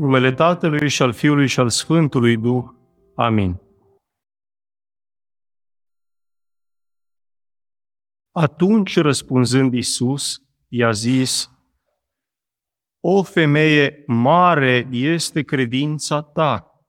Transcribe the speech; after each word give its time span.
numele 0.00 0.32
Tatălui 0.32 0.88
și 0.88 1.02
al 1.02 1.12
Fiului 1.12 1.46
și 1.46 1.60
al 1.60 1.68
Sfântului 1.68 2.36
Duh. 2.36 2.64
Amin. 3.14 3.60
Atunci, 8.30 8.96
răspunzând 8.96 9.74
Isus, 9.74 10.42
i-a 10.68 10.90
zis, 10.90 11.50
O 13.00 13.22
femeie, 13.22 14.04
mare 14.06 14.88
este 14.90 15.42
credința 15.42 16.22
ta, 16.22 16.84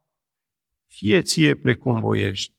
fie 0.87 1.21
ție 1.21 1.55
precum 1.55 1.99
voiești. 1.99 2.53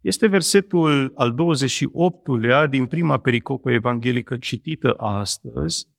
Este 0.00 0.26
versetul 0.26 1.12
al 1.14 1.34
28-lea 1.34 2.66
din 2.70 2.86
prima 2.86 3.18
pericopă 3.18 3.70
evanghelică 3.70 4.38
citită 4.38 4.94
astăzi, 4.96 5.93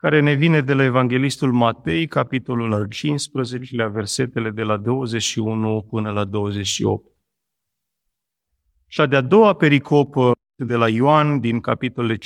care 0.00 0.20
ne 0.20 0.32
vine 0.32 0.60
de 0.60 0.72
la 0.72 0.84
Evanghelistul 0.84 1.52
Matei, 1.52 2.06
capitolul 2.06 2.72
al 2.72 2.88
15-lea, 2.88 3.90
versetele 3.92 4.50
de 4.50 4.62
la 4.62 4.76
21 4.76 5.86
până 5.90 6.10
la 6.10 6.24
28. 6.24 7.04
Și 8.86 9.00
a 9.00 9.06
de-a 9.06 9.20
doua 9.20 9.54
pericopă 9.54 10.32
de 10.54 10.74
la 10.74 10.88
Ioan 10.88 11.40
din 11.40 11.60
capitolele 11.60 12.16
15-16, 12.16 12.18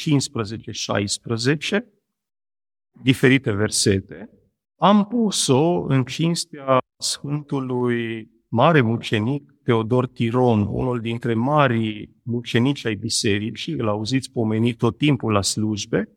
diferite 3.03 3.53
versete, 3.53 4.31
am 4.77 5.06
pus-o 5.06 5.84
în 5.88 6.05
cinstea 6.05 6.78
Sfântului 6.97 8.31
Mare 8.48 8.81
Mucenic 8.81 9.55
Teodor 9.62 10.06
Tiron, 10.06 10.61
unul 10.61 11.00
dintre 11.00 11.34
marii 11.34 12.16
mucenici 12.22 12.84
ai 12.84 12.94
bisericii, 12.94 13.72
îl 13.72 13.88
auziți 13.88 14.33
pomenit 14.33 14.78
tot 14.78 14.98
timpul 14.98 15.33
la 15.33 15.42
slujbe, 15.42 16.09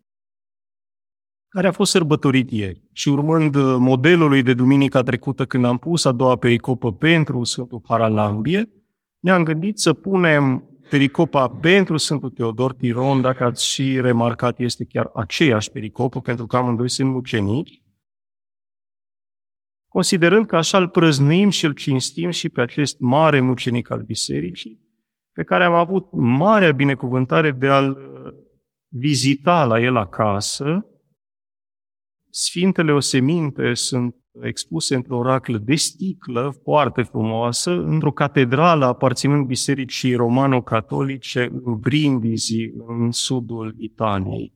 care 1.47 1.67
a 1.67 1.71
fost 1.71 1.91
sărbătorit 1.91 2.51
ieri. 2.51 2.81
Și 2.91 3.09
urmând 3.09 3.55
modelului 3.77 4.41
de 4.41 4.53
duminica 4.53 5.01
trecută, 5.01 5.45
când 5.45 5.65
am 5.65 5.77
pus 5.77 6.05
a 6.05 6.11
doua 6.11 6.35
pericopă 6.35 6.93
pentru 6.93 7.43
Sfântul 7.43 7.79
Paralambie, 7.79 8.69
ne-am 9.19 9.43
gândit 9.43 9.79
să 9.79 9.93
punem 9.93 10.63
pericopa 10.89 11.47
pentru 11.49 11.97
Sfântul 11.97 12.29
Teodor 12.29 12.73
Tiron, 12.73 13.21
dacă 13.21 13.43
ați 13.43 13.65
și 13.65 14.01
remarcat, 14.01 14.59
este 14.59 14.85
chiar 14.85 15.09
aceeași 15.13 15.71
pericopă, 15.71 16.19
pentru 16.19 16.45
că 16.45 16.57
amândoi 16.57 16.89
sunt 16.89 17.09
mucenici, 17.09 17.81
considerând 19.87 20.45
că 20.45 20.55
așa 20.55 20.77
îl 20.77 20.87
prăznuim 20.87 21.49
și 21.49 21.65
îl 21.65 21.73
cinstim 21.73 22.29
și 22.29 22.49
pe 22.49 22.61
acest 22.61 22.99
mare 22.99 23.39
mucenic 23.39 23.91
al 23.91 24.01
bisericii, 24.01 24.81
pe 25.31 25.43
care 25.43 25.63
am 25.63 25.73
avut 25.73 26.07
marea 26.11 26.71
binecuvântare 26.71 27.51
de 27.51 27.67
a-l 27.67 27.89
uh, 27.89 28.33
vizita 28.87 29.65
la 29.65 29.79
el 29.79 29.95
acasă. 29.95 30.85
Sfintele 32.39 32.91
oseminte 32.91 33.73
sunt 33.73 34.15
expuse 34.41 34.95
într-o 34.95 35.21
raclă 35.21 35.57
de 35.57 35.75
sticlă 35.75 36.55
foarte 36.63 37.01
frumoasă, 37.01 37.71
într-o 37.71 38.11
catedrală 38.11 38.85
aparținând 38.85 39.45
bisericii 39.45 40.15
romano-catolice 40.15 41.49
în 41.63 41.79
Brindisi, 41.79 42.69
în 42.87 43.11
sudul 43.11 43.75
Italiei. 43.77 44.53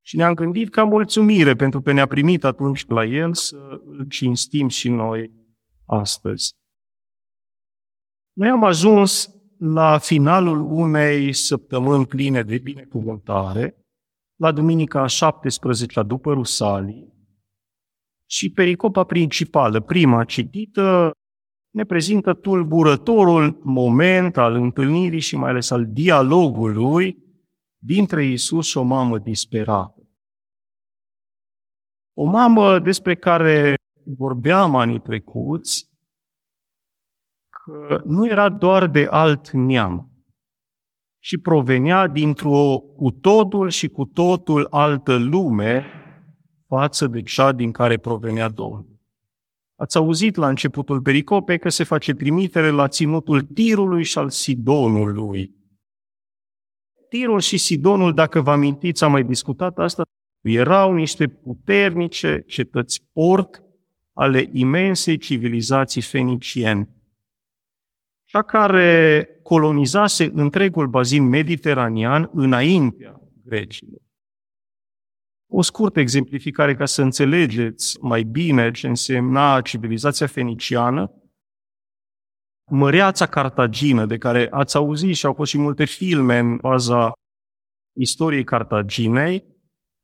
Și 0.00 0.16
ne-am 0.16 0.34
gândit 0.34 0.70
ca 0.70 0.84
mulțumire 0.84 1.54
pentru 1.54 1.80
că 1.80 1.92
ne-a 1.92 2.06
primit 2.06 2.44
atunci 2.44 2.86
la 2.86 3.04
el 3.04 3.34
să 3.34 3.80
îl 3.84 4.06
cinstim 4.08 4.68
și 4.68 4.88
noi 4.88 5.32
astăzi. 5.86 6.52
Noi 8.32 8.48
am 8.48 8.64
ajuns 8.64 9.28
la 9.58 9.98
finalul 9.98 10.60
unei 10.60 11.32
săptămâni 11.32 12.06
pline 12.06 12.42
de 12.42 12.58
binecuvântare, 12.58 13.79
la 14.40 14.52
duminica 14.52 15.06
17 15.06 16.02
după 16.02 16.32
Rusalii, 16.32 17.12
și 18.26 18.50
pericopa 18.50 19.04
principală, 19.04 19.80
prima 19.80 20.24
citită, 20.24 21.10
ne 21.70 21.84
prezintă 21.84 22.34
tulburătorul 22.34 23.60
moment 23.62 24.36
al 24.36 24.54
întâlnirii 24.54 25.20
și 25.20 25.36
mai 25.36 25.50
ales 25.50 25.70
al 25.70 25.86
dialogului 25.86 27.18
dintre 27.78 28.24
Isus 28.24 28.66
și 28.66 28.76
o 28.76 28.82
mamă 28.82 29.18
disperată. 29.18 30.08
O 32.16 32.24
mamă 32.24 32.78
despre 32.78 33.16
care 33.16 33.74
vorbeam 34.16 34.76
anii 34.76 35.00
trecuți, 35.00 35.90
că 37.50 38.02
nu 38.04 38.26
era 38.26 38.48
doar 38.48 38.86
de 38.86 39.06
alt 39.10 39.50
neam, 39.50 40.09
și 41.22 41.38
provenea 41.38 42.06
dintr-o 42.06 42.78
cu 42.96 43.10
totul 43.10 43.68
și 43.68 43.88
cu 43.88 44.04
totul 44.04 44.66
altă 44.70 45.16
lume 45.16 45.84
față 46.66 47.06
de 47.06 47.22
cea 47.22 47.52
din 47.52 47.72
care 47.72 47.96
provenea 47.96 48.48
Domnul. 48.48 48.98
Ați 49.76 49.96
auzit 49.96 50.36
la 50.36 50.48
începutul 50.48 51.00
pericopei 51.00 51.58
că 51.58 51.68
se 51.68 51.84
face 51.84 52.12
trimitere 52.12 52.70
la 52.70 52.88
ținutul 52.88 53.42
Tirului 53.42 54.04
și 54.04 54.18
al 54.18 54.30
Sidonului. 54.30 55.54
Tirul 57.08 57.40
și 57.40 57.56
Sidonul, 57.56 58.14
dacă 58.14 58.40
vă 58.40 58.50
amintiți, 58.50 59.04
am 59.04 59.10
mai 59.10 59.24
discutat 59.24 59.78
asta, 59.78 60.02
erau 60.40 60.94
niște 60.94 61.28
puternice 61.28 62.44
cetăți 62.46 63.08
port 63.12 63.62
ale 64.12 64.48
imensei 64.52 65.18
civilizații 65.18 66.02
feniciene, 66.02 66.88
cea 68.30 68.42
care 68.42 69.28
colonizase 69.42 70.30
întregul 70.34 70.86
bazin 70.86 71.28
mediteranean 71.28 72.30
înaintea 72.32 73.20
grecilor. 73.44 74.00
O 75.52 75.62
scurtă 75.62 76.00
exemplificare 76.00 76.74
ca 76.76 76.84
să 76.84 77.02
înțelegeți 77.02 77.98
mai 78.00 78.22
bine 78.22 78.70
ce 78.70 78.88
însemna 78.88 79.60
civilizația 79.60 80.26
feniciană. 80.26 81.12
Măreața 82.70 83.26
Cartagină, 83.26 84.06
de 84.06 84.18
care 84.18 84.48
ați 84.50 84.76
auzit 84.76 85.16
și 85.16 85.26
au 85.26 85.32
fost 85.32 85.50
și 85.50 85.58
multe 85.58 85.84
filme 85.84 86.38
în 86.38 86.56
baza 86.56 87.12
istoriei 87.96 88.44
Cartaginei, 88.44 89.44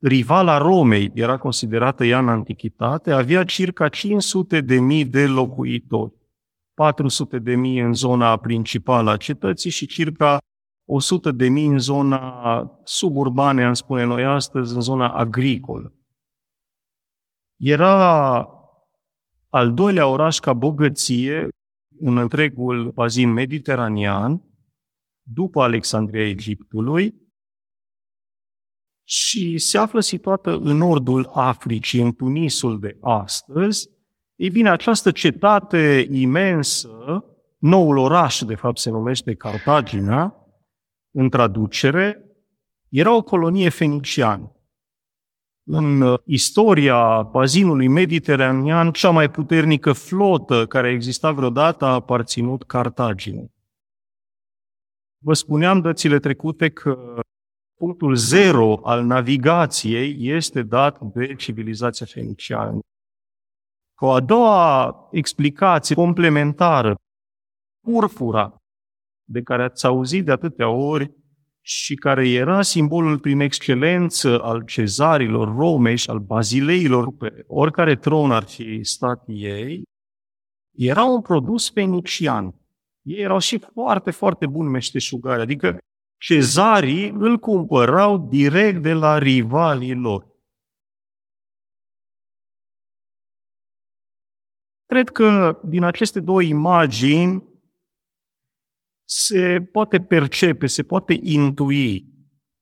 rivala 0.00 0.58
Romei, 0.58 1.10
era 1.14 1.38
considerată 1.38 2.04
ea 2.04 2.18
în 2.18 2.28
antichitate, 2.28 3.12
avea 3.12 3.44
circa 3.44 3.88
500 3.88 4.60
de 4.60 4.80
mii 4.80 5.04
de 5.04 5.26
locuitori. 5.26 6.25
400 6.76 7.38
de 7.38 7.54
mii 7.54 7.78
în 7.78 7.92
zona 7.92 8.36
principală 8.36 9.10
a 9.10 9.16
cetății 9.16 9.70
și 9.70 9.86
circa 9.86 10.38
100 10.88 11.32
de 11.32 11.48
mii 11.48 11.66
în 11.66 11.78
zona 11.78 12.80
suburbane, 12.84 13.64
am 13.64 13.74
spune 13.74 14.04
noi 14.04 14.24
astăzi, 14.24 14.74
în 14.74 14.80
zona 14.80 15.12
agricolă. 15.12 15.94
Era 17.56 18.48
al 19.48 19.74
doilea 19.74 20.06
oraș 20.06 20.38
ca 20.38 20.52
bogăție 20.52 21.48
în 21.98 22.16
întregul 22.16 22.90
bazin 22.90 23.32
mediteranean, 23.32 24.42
după 25.22 25.62
Alexandria 25.62 26.28
Egiptului, 26.28 27.14
și 29.08 29.58
se 29.58 29.78
află 29.78 30.00
situată 30.00 30.50
în 30.50 30.76
nordul 30.76 31.30
Africii, 31.34 32.02
în 32.02 32.14
Tunisul 32.14 32.80
de 32.80 32.98
astăzi. 33.00 33.95
Ei 34.36 34.50
bine, 34.50 34.70
această 34.70 35.10
cetate 35.10 36.06
imensă, 36.10 37.24
noul 37.58 37.96
oraș, 37.96 38.40
de 38.40 38.54
fapt, 38.54 38.78
se 38.78 38.90
numește 38.90 39.34
Cartagina, 39.34 40.34
în 41.10 41.28
traducere, 41.28 42.24
era 42.88 43.16
o 43.16 43.22
colonie 43.22 43.68
feniciană. 43.68 44.50
În 45.68 46.00
uh, 46.00 46.18
istoria 46.24 47.22
bazinului 47.22 47.88
mediteranean, 47.88 48.92
cea 48.92 49.10
mai 49.10 49.30
puternică 49.30 49.92
flotă 49.92 50.66
care 50.66 50.86
a 50.86 50.90
existat 50.90 51.34
vreodată 51.34 51.84
a 51.84 51.92
aparținut 51.92 52.62
Cartaginei. 52.62 53.54
Vă 55.18 55.32
spuneam 55.32 55.80
dățile 55.80 56.18
trecute 56.18 56.68
că 56.68 57.20
punctul 57.74 58.14
zero 58.14 58.80
al 58.82 59.04
navigației 59.04 60.16
este 60.18 60.62
dat 60.62 61.00
de 61.00 61.34
civilizația 61.34 62.06
feniciană. 62.06 62.78
O 63.98 64.10
a 64.10 64.20
doua 64.20 65.08
explicație 65.10 65.94
complementară, 65.94 66.94
purpura, 67.80 68.56
de 69.28 69.42
care 69.42 69.62
ați 69.62 69.86
auzit 69.86 70.24
de 70.24 70.32
atâtea 70.32 70.68
ori 70.68 71.14
și 71.60 71.94
care 71.94 72.28
era 72.28 72.62
simbolul 72.62 73.18
prin 73.18 73.40
excelență 73.40 74.42
al 74.42 74.64
cezarilor 74.64 75.56
Romei 75.56 75.96
și 75.96 76.10
al 76.10 76.18
bazileilor 76.18 77.16
pe 77.16 77.44
oricare 77.46 77.96
tron 77.96 78.30
ar 78.30 78.44
fi 78.44 78.84
stat 78.84 79.24
ei, 79.26 79.82
era 80.76 81.04
un 81.04 81.20
produs 81.20 81.70
fenician. 81.70 82.54
Ei 83.02 83.18
erau 83.18 83.38
și 83.38 83.58
foarte, 83.58 84.10
foarte 84.10 84.46
buni 84.46 84.70
meșteșugari, 84.70 85.40
adică 85.40 85.78
cezarii 86.18 87.08
îl 87.08 87.38
cumpărau 87.38 88.28
direct 88.28 88.82
de 88.82 88.92
la 88.92 89.18
rivalii 89.18 89.94
lor. 89.94 90.26
Cred 94.86 95.08
că 95.08 95.60
din 95.64 95.82
aceste 95.82 96.20
două 96.20 96.42
imagini 96.42 97.44
se 99.08 99.68
poate 99.72 100.00
percepe, 100.00 100.66
se 100.66 100.82
poate 100.82 101.18
intui 101.22 102.14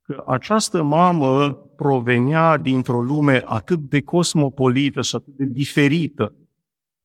că 0.03 0.25
această 0.26 0.82
mamă 0.82 1.55
provenea 1.55 2.56
dintr-o 2.56 3.03
lume 3.03 3.43
atât 3.44 3.79
de 3.79 4.03
cosmopolită 4.03 5.03
și 5.03 5.15
atât 5.15 5.37
de 5.37 5.44
diferită 5.44 6.35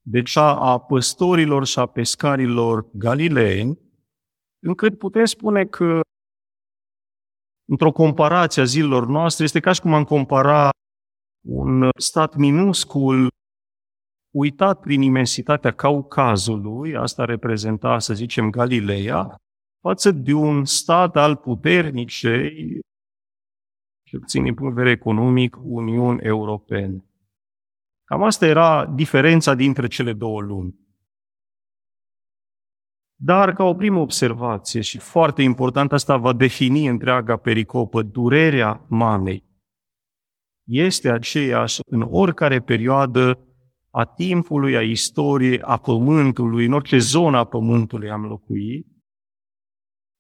de 0.01 0.21
cea 0.21 0.55
a 0.55 0.79
păstorilor 0.79 1.65
și 1.65 1.79
a 1.79 1.85
pescarilor 1.85 2.89
galileeni, 2.93 3.79
încât 4.59 4.97
putem 4.97 5.25
spune 5.25 5.65
că 5.65 6.01
într-o 7.69 7.91
comparație 7.91 8.61
a 8.61 8.65
zilelor 8.65 9.07
noastre, 9.07 9.43
este 9.43 9.59
ca 9.59 9.71
și 9.71 9.81
cum 9.81 9.93
am 9.93 10.03
compara 10.03 10.69
un 11.47 11.89
stat 11.97 12.35
minuscul 12.35 13.27
uitat 14.31 14.79
prin 14.79 15.01
imensitatea 15.01 15.73
Caucazului, 15.73 16.95
asta 16.95 17.25
reprezenta, 17.25 17.99
să 17.99 18.13
zicem, 18.13 18.49
Galileea, 18.49 19.35
față 19.81 20.11
de 20.11 20.33
un 20.33 20.65
stat 20.65 21.15
al 21.15 21.35
puternicei, 21.35 22.79
cel 24.07 24.19
puțin 24.19 24.43
din 24.43 24.53
punct 24.53 24.75
de 24.75 24.81
vedere 24.81 24.99
economic, 24.99 25.57
Uniuni 25.63 26.21
Europene. 26.21 27.03
Cam 28.03 28.23
asta 28.23 28.45
era 28.45 28.85
diferența 28.85 29.53
dintre 29.53 29.87
cele 29.87 30.13
două 30.13 30.41
lumi. 30.41 30.87
Dar, 33.21 33.53
ca 33.53 33.63
o 33.63 33.73
primă 33.73 33.99
observație 33.99 34.81
și 34.81 34.97
foarte 34.97 35.41
important, 35.41 35.91
asta 35.91 36.17
va 36.17 36.33
defini 36.33 36.87
întreaga 36.87 37.37
pericopă, 37.37 38.01
durerea 38.01 38.85
mamei 38.89 39.47
este 40.69 41.09
aceeași 41.09 41.79
în 41.85 42.01
oricare 42.01 42.61
perioadă 42.61 43.39
a 43.99 44.05
timpului, 44.05 44.75
a 44.75 44.81
istoriei, 44.81 45.61
a 45.61 45.77
pământului, 45.77 46.65
în 46.65 46.73
orice 46.73 46.97
zonă 46.97 47.37
a 47.37 47.43
pământului 47.43 48.09
am 48.09 48.25
locuit 48.25 48.87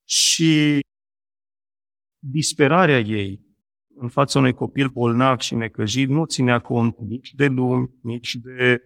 și 0.07 0.79
disperarea 2.19 2.99
ei 2.99 3.47
în 3.95 4.09
fața 4.09 4.39
unui 4.39 4.53
copil 4.53 4.87
bolnav 4.87 5.39
și 5.39 5.55
necăjit 5.55 6.09
nu 6.09 6.25
ținea 6.25 6.59
cont 6.59 6.97
nici 6.97 7.33
de 7.33 7.47
lume, 7.47 7.89
nici 8.01 8.35
de 8.35 8.81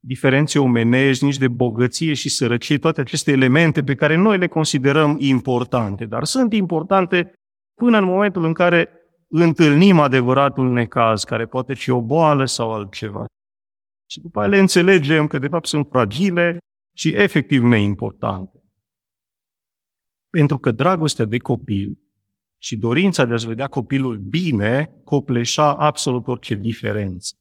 diferențe 0.00 0.58
omenești, 0.58 1.24
nici 1.24 1.38
de 1.38 1.48
bogăție 1.48 2.14
și 2.14 2.28
sărăcie, 2.28 2.78
toate 2.78 3.00
aceste 3.00 3.32
elemente 3.32 3.82
pe 3.82 3.94
care 3.94 4.16
noi 4.16 4.38
le 4.38 4.46
considerăm 4.46 5.16
importante, 5.18 6.04
dar 6.04 6.24
sunt 6.24 6.52
importante 6.52 7.32
până 7.74 7.98
în 7.98 8.04
momentul 8.04 8.44
în 8.44 8.52
care 8.52 8.88
întâlnim 9.28 9.98
adevăratul 9.98 10.72
necaz, 10.72 11.24
care 11.24 11.46
poate 11.46 11.74
fi 11.74 11.90
o 11.90 12.02
boală 12.02 12.44
sau 12.44 12.72
altceva. 12.72 13.26
Și 14.10 14.20
după 14.20 14.40
aceea 14.40 14.54
le 14.54 14.60
înțelegem 14.60 15.26
că 15.26 15.38
de 15.38 15.48
fapt 15.48 15.66
sunt 15.66 15.88
fragile 15.90 16.58
și 16.96 17.08
efectiv 17.08 17.62
neimportante. 17.62 18.62
Pentru 20.30 20.58
că 20.58 20.70
dragostea 20.70 21.24
de 21.24 21.38
copil 21.38 21.98
și 22.62 22.76
dorința 22.76 23.24
de 23.24 23.32
a-și 23.32 23.46
vedea 23.46 23.68
copilul 23.68 24.18
bine 24.18 25.00
copleșa 25.04 25.76
absolut 25.76 26.26
orice 26.26 26.54
diferență. 26.54 27.36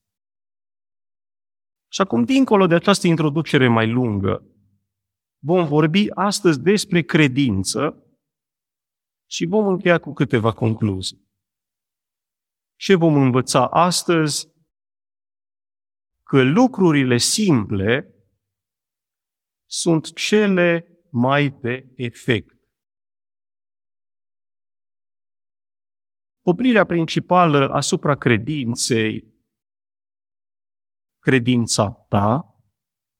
Și 1.92 2.02
acum, 2.02 2.24
dincolo 2.24 2.68
de 2.68 2.76
această 2.76 3.08
introducere 3.08 3.68
mai 3.68 3.92
lungă, 3.92 4.46
vom 5.40 5.68
vorbi 5.68 6.10
astăzi 6.10 6.62
despre 6.62 7.02
credință 7.02 8.04
și 9.30 9.46
vom 9.46 9.68
încheia 9.68 9.98
cu 9.98 10.14
câteva 10.14 10.54
concluzii. 10.54 11.26
Ce 12.76 12.96
vom 12.96 13.16
învăța 13.16 13.68
astăzi? 13.68 14.57
Că 16.28 16.44
lucrurile 16.44 17.18
simple 17.18 18.16
sunt 19.66 20.14
cele 20.14 20.88
mai 21.12 21.50
de 21.50 21.94
efect. 21.96 22.56
Oprirea 26.42 26.86
principală 26.86 27.70
asupra 27.70 28.16
credinței, 28.16 29.34
credința 31.20 31.92
ta, 31.92 32.56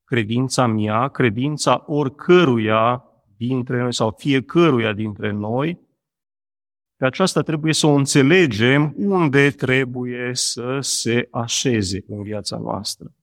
credința 0.04 0.66
mea, 0.66 1.08
credința 1.08 1.84
oricăruia 1.86 3.04
dintre 3.36 3.80
noi 3.80 3.94
sau 3.94 4.10
fiecăruia 4.10 4.92
dintre 4.92 5.30
noi, 5.30 5.87
pe 6.98 7.06
aceasta 7.06 7.42
trebuie 7.42 7.72
să 7.72 7.86
o 7.86 7.92
înțelegem 7.92 8.94
unde 8.96 9.50
trebuie 9.50 10.34
să 10.34 10.78
se 10.80 11.28
așeze 11.30 12.04
în 12.08 12.22
viața 12.22 12.56
noastră. 12.56 13.14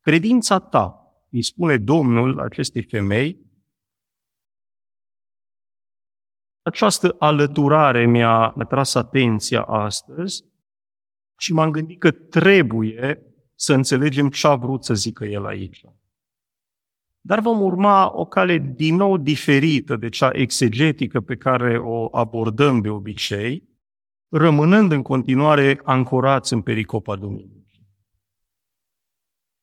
Credința 0.00 0.58
ta, 0.58 1.14
îi 1.30 1.42
spune 1.42 1.76
Domnul 1.76 2.40
acestei 2.40 2.82
femei, 2.82 3.40
această 6.62 7.16
alăturare 7.18 8.06
mi-a 8.06 8.48
atras 8.48 8.94
atenția 8.94 9.62
astăzi 9.62 10.44
și 11.38 11.52
m-am 11.52 11.70
gândit 11.70 12.00
că 12.00 12.10
trebuie 12.10 13.22
să 13.54 13.72
înțelegem 13.74 14.30
ce 14.30 14.46
a 14.46 14.54
vrut 14.54 14.84
să 14.84 14.94
zică 14.94 15.24
el 15.24 15.46
aici. 15.46 15.84
Dar 17.24 17.40
vom 17.40 17.60
urma 17.60 18.18
o 18.18 18.24
cale 18.24 18.58
din 18.58 18.96
nou 18.96 19.16
diferită 19.16 19.96
de 19.96 20.08
cea 20.08 20.30
exegetică 20.32 21.20
pe 21.20 21.36
care 21.36 21.78
o 21.78 22.16
abordăm 22.16 22.80
de 22.80 22.88
obicei, 22.88 23.68
rămânând 24.28 24.92
în 24.92 25.02
continuare 25.02 25.80
ancorați 25.84 26.52
în 26.52 26.62
pericopa 26.62 27.16
Duminicii. 27.16 27.86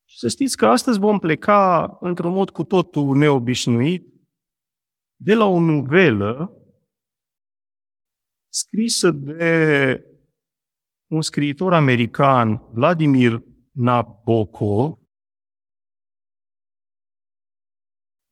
Și 0.06 0.17
să 0.17 0.27
știți 0.27 0.57
că 0.57 0.65
astăzi 0.65 1.00
vom 1.00 1.19
pleca 1.19 1.97
într-un 2.01 2.33
mod 2.33 2.50
cu 2.50 2.63
totul 2.63 3.17
neobișnuit 3.17 4.13
de 5.15 5.33
la 5.33 5.45
o 5.45 5.59
nuvelă 5.59 6.53
scrisă 8.50 9.11
de 9.11 10.03
un 11.07 11.21
scriitor 11.21 11.73
american, 11.73 12.61
Vladimir 12.71 13.44
Nabokov, 13.71 14.98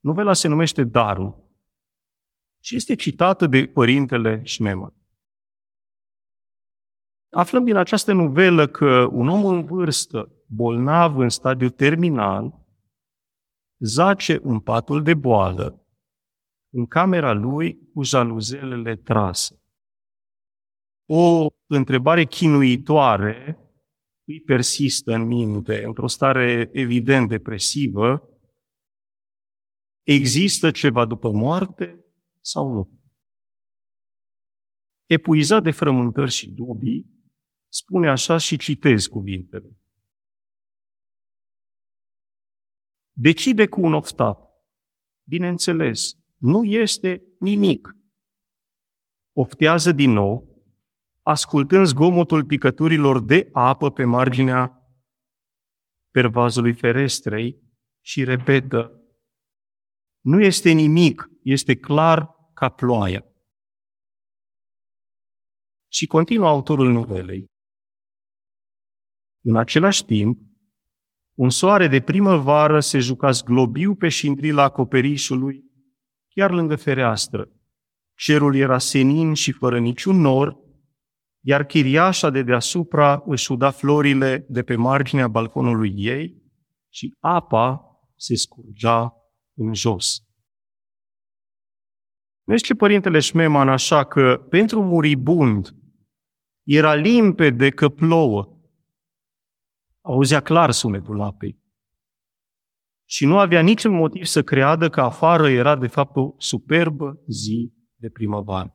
Novela 0.07 0.33
se 0.33 0.47
numește 0.47 0.83
Darul 0.83 1.45
și 2.63 2.75
este 2.75 2.95
citată 2.95 3.47
de 3.47 3.65
părintele 3.65 4.41
Schneemann. 4.45 4.93
Aflăm 7.29 7.63
din 7.63 7.75
această 7.75 8.13
novelă 8.13 8.67
că 8.67 9.07
un 9.11 9.27
om 9.27 9.45
în 9.45 9.65
vârstă, 9.65 10.31
bolnav 10.45 11.17
în 11.17 11.29
stadiu 11.29 11.69
terminal, 11.69 12.65
zace 13.77 14.39
în 14.43 14.59
patul 14.59 15.03
de 15.03 15.13
boală, 15.13 15.85
în 16.69 16.85
camera 16.85 17.33
lui 17.33 17.89
cu 17.93 18.03
jaluzelele 18.03 18.95
trase. 18.95 19.61
O 21.05 21.47
întrebare 21.65 22.25
chinuitoare 22.25 23.59
îi 24.23 24.41
persistă 24.41 25.13
în 25.13 25.25
minte, 25.25 25.85
într-o 25.85 26.07
stare 26.07 26.69
evident 26.73 27.29
depresivă, 27.29 28.36
Există 30.07 30.71
ceva 30.71 31.05
după 31.05 31.31
moarte 31.31 32.05
sau 32.41 32.73
nu? 32.73 32.99
Epuizat 35.05 35.63
de 35.63 35.71
frământări 35.71 36.31
și 36.31 36.49
dubii, 36.49 37.09
spune 37.67 38.09
așa 38.09 38.37
și 38.37 38.57
citez 38.57 39.05
cuvintele. 39.05 39.77
Decide 43.11 43.67
cu 43.67 43.81
un 43.81 43.93
oftat. 43.93 44.39
Bineînțeles, 45.23 46.13
nu 46.37 46.63
este 46.63 47.23
nimic. 47.39 47.95
Oftează 49.35 49.91
din 49.91 50.11
nou, 50.11 50.63
ascultând 51.21 51.85
zgomotul 51.85 52.45
picăturilor 52.45 53.23
de 53.23 53.49
apă 53.51 53.91
pe 53.91 54.03
marginea 54.03 54.91
pervazului 56.11 56.73
ferestrei 56.73 57.61
și 58.01 58.23
repetă, 58.23 58.96
nu 60.27 60.41
este 60.41 60.71
nimic, 60.71 61.29
este 61.43 61.75
clar 61.75 62.29
ca 62.53 62.69
ploaia. 62.69 63.25
Și 65.87 66.05
continuă 66.05 66.47
autorul 66.47 66.91
novelei. 66.91 67.45
În 69.43 69.55
același 69.55 70.05
timp, 70.05 70.39
un 71.33 71.49
soare 71.49 71.87
de 71.87 72.01
primăvară 72.01 72.79
se 72.79 72.99
juca 72.99 73.31
zglobiu 73.31 73.95
pe 73.95 74.09
șindrila 74.09 74.63
acoperișului, 74.63 75.63
chiar 76.27 76.51
lângă 76.51 76.75
fereastră. 76.75 77.49
Cerul 78.15 78.55
era 78.55 78.77
senin 78.77 79.33
și 79.33 79.51
fără 79.51 79.79
niciun 79.79 80.15
nor, 80.15 80.57
iar 81.39 81.65
chiriașa 81.65 82.29
de 82.29 82.43
deasupra 82.43 83.23
își 83.25 83.51
uda 83.51 83.71
florile 83.71 84.45
de 84.49 84.63
pe 84.63 84.75
marginea 84.75 85.27
balconului 85.27 85.93
ei 85.95 86.43
și 86.89 87.15
apa 87.19 87.81
se 88.15 88.35
scurgea 88.35 89.17
în 89.57 89.73
jos. 89.73 90.21
Nu 92.43 92.57
ce 92.57 92.75
Părintele 92.75 93.19
Șmeman 93.19 93.69
așa 93.69 94.05
că 94.05 94.45
pentru 94.49 94.83
muribund 94.83 95.75
era 96.63 96.95
limpede 96.95 97.69
că 97.69 97.89
plouă. 97.89 98.61
Auzea 100.01 100.41
clar 100.41 100.71
sunetul 100.71 101.21
apei. 101.21 101.65
Și 103.09 103.25
nu 103.25 103.39
avea 103.39 103.61
niciun 103.61 103.93
motiv 103.93 104.23
să 104.25 104.43
creadă 104.43 104.89
că 104.89 105.01
afară 105.01 105.49
era 105.49 105.75
de 105.75 105.87
fapt 105.87 106.15
o 106.15 106.33
superbă 106.37 107.23
zi 107.27 107.73
de 107.95 108.09
primăvară. 108.09 108.71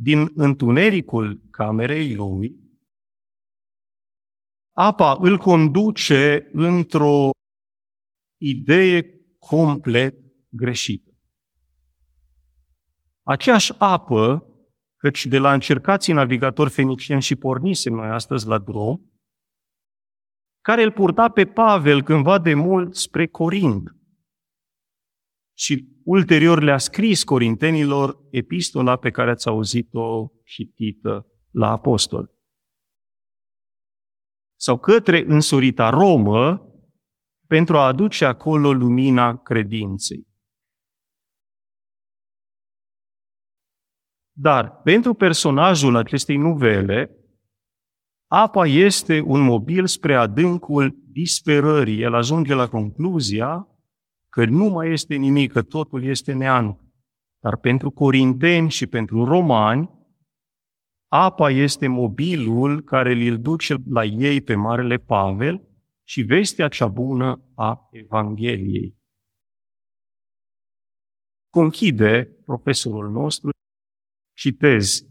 din 0.00 0.30
întunericul 0.34 1.40
camerei 1.50 2.14
lui, 2.14 2.56
apa 4.76 5.16
îl 5.20 5.38
conduce 5.38 6.48
într-o 6.52 7.30
idee 8.38 9.20
complet 9.38 10.14
greșită. 10.48 11.12
Aceeași 13.22 13.72
apă, 13.78 14.46
căci 14.96 15.26
de 15.26 15.38
la 15.38 15.52
încercații 15.52 16.12
navigatori 16.12 16.70
fenicieni 16.70 17.22
și 17.22 17.36
pornisem 17.36 17.92
noi 17.92 18.08
astăzi 18.08 18.46
la 18.46 18.58
drum, 18.58 19.12
care 20.60 20.82
îl 20.82 20.92
purta 20.92 21.28
pe 21.28 21.44
Pavel 21.44 22.02
cândva 22.02 22.38
de 22.38 22.54
mult 22.54 22.94
spre 22.94 23.26
Corint. 23.26 23.96
Și 25.56 25.88
ulterior 26.04 26.62
le-a 26.62 26.78
scris 26.78 27.24
corintenilor 27.24 28.18
epistola 28.30 28.96
pe 28.96 29.10
care 29.10 29.30
ați 29.30 29.48
auzit-o 29.48 30.28
citită 30.44 31.26
la 31.50 31.70
apostol. 31.70 32.30
Sau 34.60 34.78
către 34.78 35.24
însurita 35.26 35.88
Romă 35.90 36.67
pentru 37.48 37.76
a 37.76 37.86
aduce 37.86 38.24
acolo 38.24 38.72
lumina 38.72 39.36
credinței. 39.36 40.26
Dar 44.32 44.80
pentru 44.82 45.14
personajul 45.14 45.96
acestei 45.96 46.36
nuvele, 46.36 47.10
apa 48.30 48.66
este 48.66 49.20
un 49.20 49.40
mobil 49.40 49.86
spre 49.86 50.14
adâncul 50.14 50.96
disperării. 51.10 52.02
El 52.02 52.14
ajunge 52.14 52.54
la 52.54 52.68
concluzia 52.68 53.68
că 54.28 54.44
nu 54.44 54.64
mai 54.64 54.90
este 54.92 55.14
nimic, 55.14 55.52
că 55.52 55.62
totul 55.62 56.04
este 56.04 56.32
neant. 56.32 56.80
Dar 57.42 57.56
pentru 57.56 57.90
corinteni 57.90 58.70
și 58.70 58.86
pentru 58.86 59.24
romani, 59.24 59.90
apa 61.10 61.50
este 61.50 61.86
mobilul 61.86 62.82
care 62.82 63.12
îl 63.12 63.38
duce 63.38 63.76
la 63.90 64.04
ei 64.04 64.40
pe 64.40 64.54
Marele 64.54 64.96
Pavel 64.96 65.67
și 66.08 66.22
vestea 66.22 66.68
cea 66.68 66.86
bună 66.86 67.42
a 67.54 67.88
Evangheliei. 67.90 68.96
Conchide 71.50 72.36
profesorul 72.44 73.10
nostru, 73.10 73.50
citez, 74.36 75.06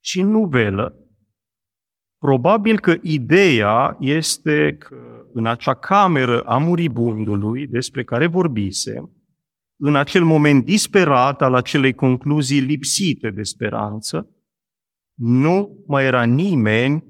și 0.00 0.20
în 0.20 0.28
nuvelă, 0.28 0.94
probabil 2.18 2.80
că 2.80 2.96
ideea 3.02 3.96
este 4.00 4.76
că 4.76 5.26
în 5.32 5.46
acea 5.46 5.74
cameră 5.74 6.42
a 6.42 6.58
muribundului 6.58 7.66
despre 7.66 8.04
care 8.04 8.26
vorbise, 8.26 9.12
în 9.76 9.96
acel 9.96 10.24
moment 10.24 10.64
disperat 10.64 11.42
al 11.42 11.54
acelei 11.54 11.94
concluzii 11.94 12.60
lipsite 12.60 13.30
de 13.30 13.42
speranță, 13.42 14.28
nu 15.14 15.84
mai 15.86 16.04
era 16.04 16.24
nimeni 16.24 17.04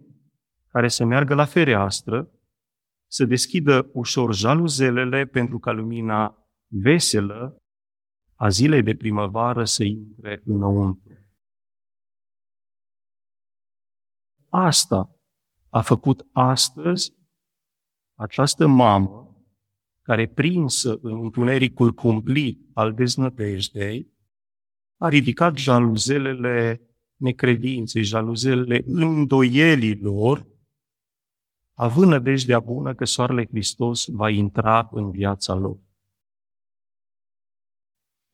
care 0.69 0.89
să 0.89 1.05
meargă 1.05 1.35
la 1.35 1.45
fereastră, 1.45 2.31
să 3.11 3.25
deschidă 3.25 3.91
ușor 3.93 4.35
jaluzelele 4.35 5.27
pentru 5.27 5.59
ca 5.59 5.73
lumina 5.73 6.49
veselă 6.67 7.57
a 8.35 8.49
zilei 8.49 8.83
de 8.83 8.95
primăvară 8.95 9.65
să 9.65 9.85
intre 9.85 10.43
înăuntru. 10.45 11.11
Asta 14.49 15.21
a 15.69 15.81
făcut 15.81 16.27
astăzi 16.33 17.15
această 18.19 18.67
mamă 18.67 19.45
care, 20.03 20.29
prinsă 20.29 20.99
în 21.03 21.23
întunericul 21.23 21.93
cumplit 21.93 22.69
al 22.73 22.95
deznădejdei, 22.95 24.13
a 25.01 25.09
ridicat 25.09 25.57
jaluzelele 25.57 26.81
necredinței, 27.17 28.03
jaluzelele 28.03 28.83
îndoielilor, 28.87 30.50
având 31.81 32.11
nădejdea 32.11 32.61
bună 32.61 32.95
că 32.95 33.05
soarele 33.05 33.47
Hristos 33.47 34.07
va 34.07 34.31
intra 34.31 34.89
în 34.93 35.11
viața 35.11 35.55
lor. 35.55 35.79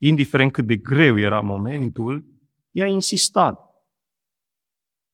Indiferent 0.01 0.53
cât 0.53 0.67
de 0.67 0.77
greu 0.77 1.19
era 1.19 1.41
momentul, 1.41 2.25
ea 2.71 2.85
a 2.85 2.89
insistat 2.89 3.61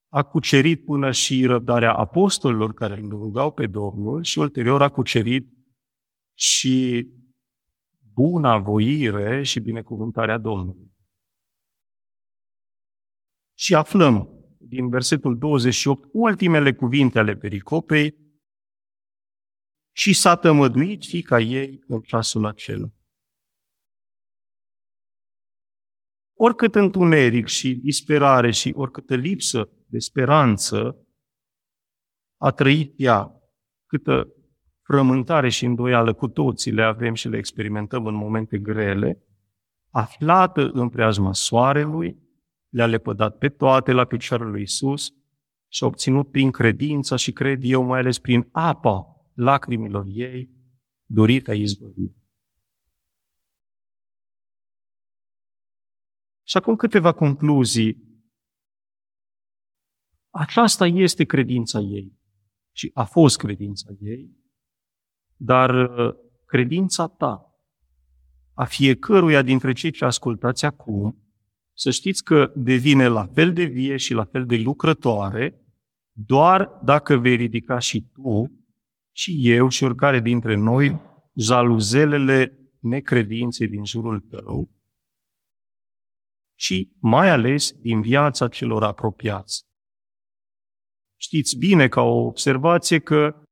a 0.09 0.23
cucerit 0.23 0.85
până 0.85 1.11
și 1.11 1.47
răbdarea 1.47 1.95
apostolilor 1.95 2.75
care 2.75 3.01
îl 3.01 3.09
rugau 3.09 3.53
pe 3.53 3.67
Domnul 3.67 4.23
și 4.23 4.39
ulterior 4.39 4.83
a 4.83 4.89
cucerit 4.89 5.49
și 6.35 7.07
buna 8.13 8.59
voire 8.59 9.43
și 9.43 9.61
binecuvântarea 9.61 10.39
Domnului. 10.39 10.93
Și 13.59 13.75
aflăm 13.75 14.29
din 14.59 14.89
versetul 14.89 15.39
28 15.39 16.09
ultimele 16.13 16.75
cuvinte 16.75 17.19
ale 17.19 17.37
pericopei 17.37 18.22
și 19.93 20.13
s-a 20.13 20.37
tămăduit 20.37 21.05
fica 21.05 21.41
ei 21.41 21.85
în 21.87 22.01
ceasul 22.01 22.47
acela. 22.47 22.89
Oricât 26.35 26.75
întuneric 26.75 27.47
și 27.47 27.75
disperare 27.75 28.51
și 28.51 28.73
oricâtă 28.77 29.15
lipsă 29.15 29.71
de 29.87 29.99
speranță 29.99 31.07
a 32.37 32.51
trăit 32.51 32.95
ea, 32.97 33.33
câtă 33.87 34.35
frământare 34.83 35.49
și 35.49 35.65
îndoială 35.65 36.15
cu 36.15 36.29
toții 36.29 36.73
le 36.73 36.83
avem 36.83 37.15
și 37.15 37.29
le 37.29 37.37
experimentăm 37.37 38.07
în 38.07 38.15
momente 38.15 38.59
grele, 38.59 39.23
aflată 39.91 40.71
în 40.73 40.89
preajma 40.89 41.33
soarelui, 41.33 42.19
le-a 42.69 42.87
lepădat 42.87 43.39
pe 43.39 43.49
toate 43.49 43.93
la 43.93 44.05
picioarele 44.05 44.51
lui 44.51 44.63
Isus 44.63 45.15
și 45.69 45.85
a 45.85 45.87
obținut 45.87 46.31
prin 46.31 46.51
credința 46.51 47.17
și 47.17 47.33
cred 47.33 47.61
eu, 47.63 47.83
mai 47.83 47.99
ales 47.99 48.19
prin 48.19 48.49
apa 48.53 49.12
lacrimilor 49.43 50.05
ei, 50.09 50.51
dorită 51.05 51.53
izbăvire. 51.53 52.17
Și 56.43 56.57
acum 56.57 56.77
câteva 56.77 57.13
concluzii 57.13 58.11
aceasta 60.31 60.87
este 60.87 61.25
credința 61.25 61.79
ei 61.79 62.21
și 62.73 62.91
a 62.95 63.05
fost 63.05 63.37
credința 63.37 63.91
ei, 64.01 64.37
dar 65.37 65.99
uh, 65.99 66.15
credința 66.47 67.07
ta, 67.07 67.47
a 68.55 68.65
fiecăruia 68.65 69.43
dintre 69.43 69.73
cei 69.73 69.91
ce 69.91 70.05
ascultați 70.05 70.65
acum, 70.65 71.17
să 71.73 71.91
știți 71.91 72.25
că 72.25 72.53
devine 72.57 73.07
la 73.07 73.27
fel 73.27 73.53
de 73.53 73.65
vie 73.65 73.97
și 73.97 74.15
la 74.15 74.25
fel 74.25 74.47
de 74.47 74.57
lucrătoare 74.57 75.63
doar 76.13 76.81
dacă 76.85 77.17
vei 77.17 77.37
ridica 77.37 77.79
și 77.79 78.11
tu, 78.13 78.62
și 79.13 79.51
eu 79.51 79.69
și 79.69 79.85
oricare 79.85 80.21
dintre 80.21 80.55
noi, 80.55 81.01
jaluzelele 81.35 82.59
necredinței 82.81 83.69
din 83.69 83.85
jurul 83.85 84.21
tău 84.21 84.71
și 86.59 86.93
mai 87.01 87.31
ales 87.31 87.73
din 87.73 88.01
viața 88.01 88.49
celor 88.49 88.83
apropiați. 88.85 89.65
Știți 91.21 91.57
bine 91.57 91.89
ca 91.89 92.01
o 92.01 92.27
observație 92.27 92.99
că 92.99 93.43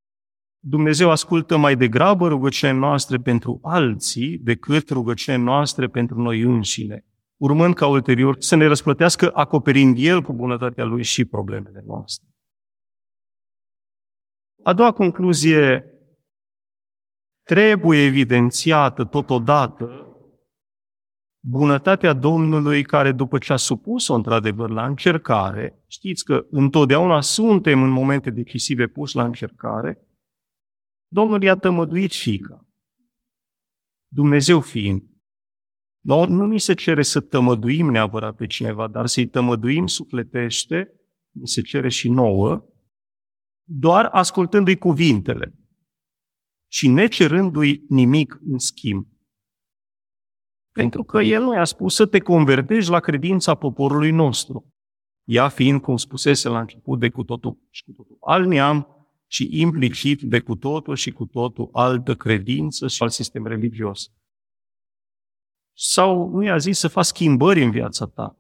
Dumnezeu 0.63 1.11
ascultă 1.11 1.57
mai 1.57 1.77
degrabă 1.77 2.29
rugăciunile 2.29 2.79
noastre 2.79 3.17
pentru 3.17 3.59
alții 3.63 4.39
decât 4.39 4.89
rugăciunile 4.89 5.43
noastre 5.43 5.89
pentru 5.89 6.21
noi 6.23 6.41
înșine, 6.41 7.05
urmând 7.37 7.75
ca 7.75 7.87
ulterior 7.87 8.37
să 8.39 8.57
ne 8.57 8.67
răsplătească 8.67 9.31
acoperind 9.35 9.97
El 9.99 10.23
cu 10.23 10.33
bunătatea 10.33 10.85
Lui 10.85 11.03
și 11.03 11.25
problemele 11.25 11.83
noastre. 11.87 12.30
A 14.63 14.73
doua 14.73 14.93
concluzie 14.93 15.85
trebuie 17.43 18.05
evidențiată 18.05 19.05
totodată 19.05 20.05
bunătatea 21.43 22.13
Domnului 22.13 22.83
care 22.83 23.13
după 23.13 23.39
ce 23.39 23.53
a 23.53 23.57
supus-o 23.57 24.15
într-adevăr 24.15 24.71
la 24.71 24.87
încercare, 24.87 25.85
știți 25.87 26.25
că 26.25 26.47
întotdeauna 26.51 27.21
suntem 27.21 27.83
în 27.83 27.91
momente 27.91 28.31
decisive 28.31 28.87
puși 28.87 29.17
la 29.17 29.25
încercare, 29.25 30.05
Domnul 31.13 31.43
i-a 31.43 31.57
tămăduit 31.57 32.13
fica. 32.13 32.67
Dumnezeu 34.13 34.61
fiind. 34.61 35.03
Nu, 36.01 36.27
nu 36.27 36.47
mi 36.47 36.61
se 36.61 36.75
cere 36.75 37.03
să 37.03 37.21
tămăduim 37.21 37.91
neapărat 37.91 38.37
pe 38.37 38.47
cineva, 38.47 38.89
dar 38.89 39.07
să-i 39.07 39.27
tămăduim 39.27 39.87
sufletește, 39.87 40.93
mi 41.31 41.49
se 41.49 41.63
cere 41.63 41.89
și 41.89 42.09
nouă, 42.09 42.70
doar 43.73 44.05
ascultându-i 44.05 44.77
cuvintele 44.77 45.55
și 46.71 46.89
necerându-i 46.89 47.85
nimic 47.89 48.39
în 48.45 48.59
schimb. 48.59 49.07
Pentru 50.73 51.03
că 51.03 51.21
El 51.21 51.43
nu 51.43 51.55
i-a 51.55 51.65
spus 51.65 51.95
să 51.95 52.07
te 52.07 52.19
convertești 52.19 52.91
la 52.91 53.01
credința 53.01 53.55
poporului 53.55 54.11
nostru. 54.11 54.75
Ea 55.25 55.49
fiind, 55.49 55.81
cum 55.81 55.97
spusese 55.97 56.49
la 56.49 56.61
început, 56.61 56.99
de 56.99 57.11
cu 57.11 57.25
totul 57.25 57.59
și 57.71 57.83
cu 57.83 57.93
totul 57.93 58.17
alt 58.21 58.49
neam 58.49 58.87
și 59.27 59.61
implicit 59.61 60.21
de 60.23 60.41
cu 60.41 60.57
totul 60.57 60.95
și 60.95 61.11
cu 61.11 61.27
totul 61.27 61.69
altă 61.73 62.15
credință 62.15 62.89
și 62.89 63.03
alt 63.03 63.13
sistem 63.13 63.47
religios. 63.47 64.13
Sau 65.77 66.29
nu 66.29 66.43
i-a 66.43 66.57
zis 66.57 66.79
să 66.79 66.89
faci 66.89 67.05
schimbări 67.05 67.63
în 67.63 67.71
viața 67.71 68.07
ta. 68.07 68.39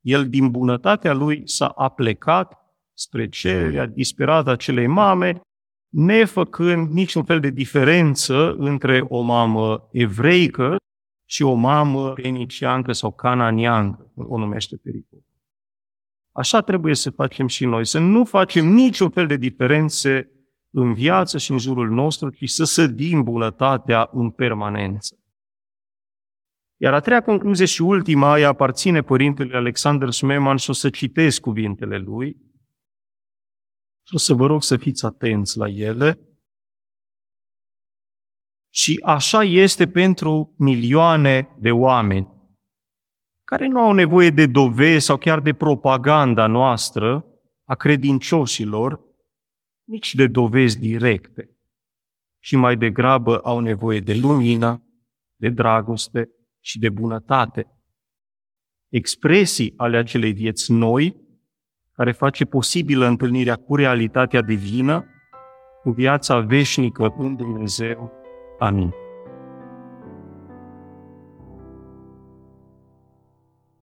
El, 0.00 0.28
din 0.28 0.50
bunătatea 0.50 1.12
lui, 1.12 1.48
s-a 1.48 1.66
aplecat 1.66 2.57
spre 2.98 3.28
cererea 3.28 3.86
disperată 3.86 4.48
a 4.48 4.52
acelei 4.52 4.86
mame, 4.86 5.40
nefăcând 5.88 6.92
niciun 6.92 7.24
fel 7.24 7.40
de 7.40 7.50
diferență 7.50 8.54
între 8.58 9.04
o 9.08 9.20
mamă 9.20 9.88
evreică 9.92 10.76
și 11.28 11.42
o 11.42 11.54
mamă 11.54 12.12
peniciancă 12.12 12.92
sau 12.92 13.12
cananiancă, 13.12 14.12
o 14.14 14.38
numește 14.38 14.76
pericol. 14.76 15.18
Așa 16.32 16.60
trebuie 16.60 16.94
să 16.94 17.10
facem 17.10 17.46
și 17.46 17.64
noi, 17.64 17.86
să 17.86 17.98
nu 17.98 18.24
facem 18.24 18.66
niciun 18.66 19.10
fel 19.10 19.26
de 19.26 19.36
diferențe 19.36 20.30
în 20.70 20.94
viață 20.94 21.38
și 21.38 21.50
în 21.50 21.58
jurul 21.58 21.90
nostru, 21.90 22.30
ci 22.30 22.48
să 22.50 22.64
sădim 22.64 23.22
bunătatea 23.22 24.08
în 24.12 24.30
permanență. 24.30 25.18
Iar 26.76 26.94
a 26.94 27.00
treia 27.00 27.22
concluzie 27.22 27.64
și 27.64 27.82
ultima 27.82 28.34
îi 28.34 28.44
aparține 28.44 29.02
părintele 29.02 29.56
Alexander 29.56 30.10
Smeman 30.10 30.56
și 30.56 30.70
o 30.70 30.72
să 30.72 30.90
citesc 30.90 31.40
cuvintele 31.40 31.98
lui. 31.98 32.47
Și 34.08 34.14
o 34.14 34.18
să 34.18 34.34
vă 34.34 34.46
rog 34.46 34.62
să 34.62 34.76
fiți 34.76 35.04
atenți 35.04 35.58
la 35.58 35.68
ele. 35.68 36.18
Și 38.74 39.00
așa 39.04 39.42
este 39.42 39.88
pentru 39.88 40.54
milioane 40.58 41.56
de 41.58 41.70
oameni 41.70 42.36
care 43.44 43.66
nu 43.66 43.80
au 43.80 43.92
nevoie 43.92 44.30
de 44.30 44.46
dovezi 44.46 45.04
sau 45.04 45.16
chiar 45.16 45.40
de 45.40 45.54
propaganda 45.54 46.46
noastră 46.46 47.24
a 47.64 47.74
credincioșilor, 47.74 49.00
nici 49.84 50.14
de 50.14 50.26
dovezi 50.26 50.78
directe, 50.78 51.56
și 52.42 52.56
mai 52.56 52.76
degrabă 52.76 53.38
au 53.38 53.60
nevoie 53.60 54.00
de 54.00 54.14
lumină, 54.14 54.82
de 55.36 55.48
dragoste 55.48 56.28
și 56.60 56.78
de 56.78 56.88
bunătate. 56.88 57.66
Expresii 58.88 59.74
ale 59.76 59.96
acelei 59.96 60.32
vieți 60.32 60.72
noi, 60.72 61.27
care 61.98 62.12
face 62.12 62.44
posibilă 62.44 63.06
întâlnirea 63.06 63.54
cu 63.54 63.76
realitatea 63.76 64.42
divină, 64.42 65.04
cu 65.82 65.90
viața 65.90 66.38
veșnică 66.38 67.14
în 67.18 67.36
Dumnezeu. 67.36 68.12
Amin. 68.58 68.94